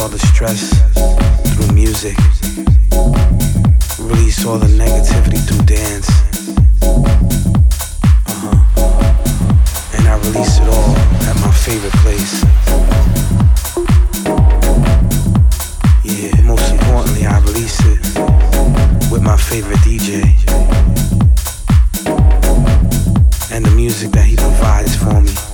[0.00, 0.70] all the stress
[1.54, 2.16] through music.
[3.98, 6.08] Release all the negativity through dance.
[8.28, 8.56] Uh-huh.
[9.96, 10.96] And I release it all
[11.28, 12.44] at my favorite place.
[16.04, 20.22] Yeah, most importantly, I release it with my favorite DJ.
[23.52, 25.47] And the music that he provides for me.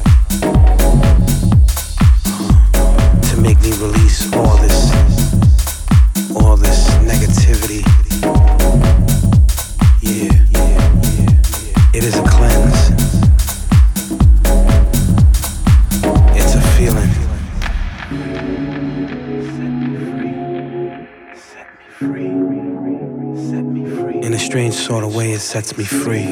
[25.55, 26.25] sets me free.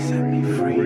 [0.00, 0.85] Set me free.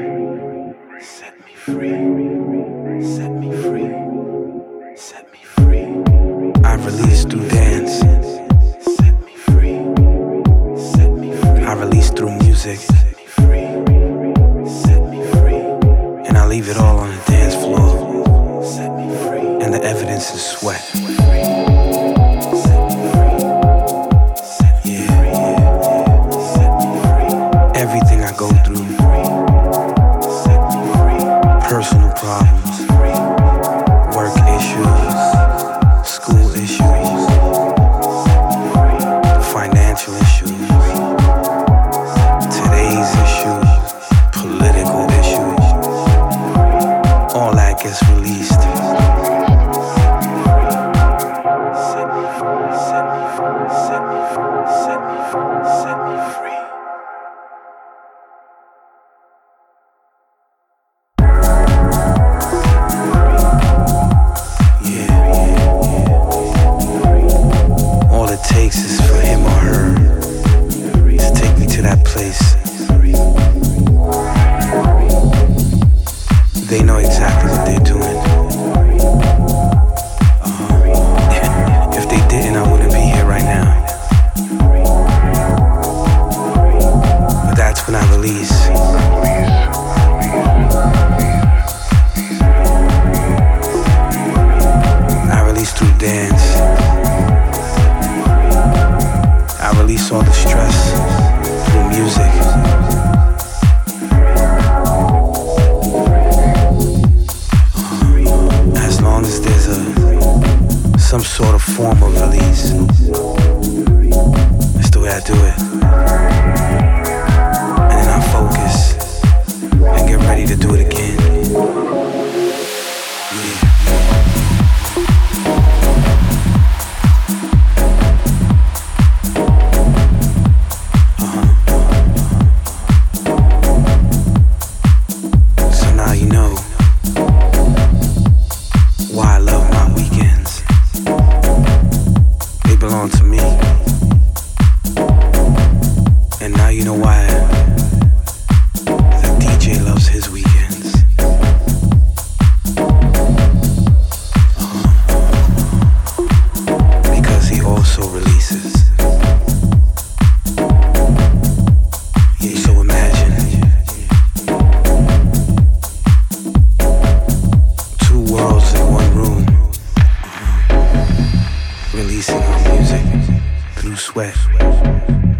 [173.90, 174.36] blue sweat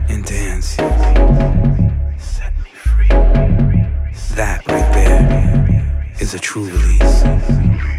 [0.08, 0.70] and dance.
[2.18, 3.06] Set me free.
[4.34, 7.89] That right there is a true release.